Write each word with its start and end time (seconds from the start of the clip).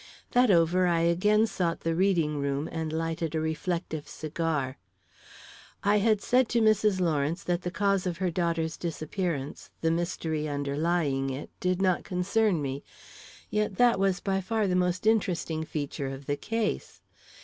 That 0.31 0.49
over, 0.49 0.87
I 0.87 1.01
again 1.01 1.45
sought 1.45 1.81
the 1.81 1.93
reading 1.93 2.37
room 2.39 2.67
and 2.71 2.91
lighted 2.91 3.35
a 3.35 3.39
reflective 3.39 4.07
cigar. 4.07 4.79
I 5.83 5.97
had 5.99 6.21
said 6.23 6.49
to 6.49 6.59
Mrs. 6.59 6.99
Lawrence 6.99 7.43
that 7.43 7.61
the 7.61 7.69
cause 7.69 8.07
of 8.07 8.17
her 8.17 8.31
daughter's 8.31 8.77
disappearance 8.77 9.69
the 9.81 9.91
mystery 9.91 10.47
underlying 10.49 11.29
it 11.29 11.51
did 11.59 11.83
not 11.83 12.03
concern 12.03 12.63
me; 12.63 12.83
yet 13.51 13.75
that 13.75 13.99
was 13.99 14.19
by 14.21 14.41
far 14.41 14.65
the 14.65 14.75
most 14.75 15.05
interesting 15.05 15.63
feature 15.63 16.07
of 16.07 16.25
the 16.25 16.35
case. 16.35 17.03